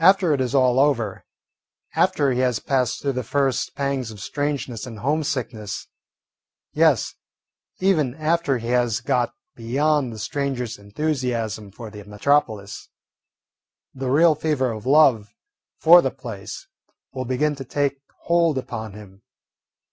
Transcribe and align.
After 0.00 0.34
it 0.34 0.40
is 0.40 0.56
all 0.56 0.80
over, 0.80 1.24
after 1.94 2.32
he 2.32 2.40
has 2.40 2.58
passed 2.58 3.00
through 3.00 3.12
the 3.12 3.22
first 3.22 3.76
pangs 3.76 4.10
of 4.10 4.18
strangeness 4.18 4.86
and 4.86 4.98
homesickness, 4.98 5.86
yes, 6.72 7.14
even 7.78 8.16
after 8.16 8.58
he 8.58 8.70
has 8.70 9.00
got 9.00 9.32
beyond 9.54 10.12
the 10.12 10.18
stranger's 10.18 10.78
enthusiasm 10.78 11.70
for 11.70 11.90
the 11.90 12.02
metropolis, 12.04 12.88
the 13.94 14.10
real 14.10 14.34
fever 14.34 14.72
of 14.72 14.84
love 14.84 15.28
for 15.78 16.02
the 16.02 16.10
place 16.10 16.66
will 17.12 17.24
begin 17.24 17.54
to 17.54 17.64
take 17.64 18.00
hold 18.22 18.58
upon 18.58 18.94
him. 18.94 19.22